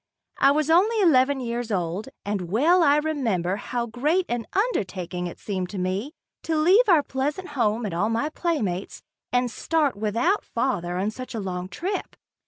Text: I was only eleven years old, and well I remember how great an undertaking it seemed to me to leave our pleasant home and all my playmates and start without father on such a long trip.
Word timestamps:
I 0.39 0.49
was 0.49 0.71
only 0.71 0.99
eleven 0.99 1.39
years 1.39 1.71
old, 1.71 2.09
and 2.25 2.49
well 2.49 2.81
I 2.83 2.97
remember 2.97 3.57
how 3.57 3.85
great 3.85 4.25
an 4.29 4.47
undertaking 4.51 5.27
it 5.27 5.37
seemed 5.37 5.69
to 5.69 5.77
me 5.77 6.13
to 6.41 6.55
leave 6.57 6.89
our 6.89 7.03
pleasant 7.03 7.49
home 7.49 7.85
and 7.85 7.93
all 7.93 8.09
my 8.09 8.29
playmates 8.29 9.03
and 9.31 9.51
start 9.51 9.95
without 9.95 10.43
father 10.43 10.97
on 10.97 11.11
such 11.11 11.35
a 11.35 11.39
long 11.39 11.69
trip. 11.69 12.15